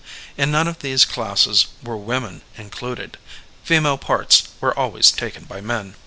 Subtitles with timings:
[0.35, 3.19] In none of these classes were women included;
[3.63, 5.93] female parts were always taken by men.